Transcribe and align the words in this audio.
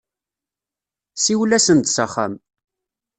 Siwel-asen-d 1.23 1.85
s 1.95 1.97
axxam. 2.05 2.33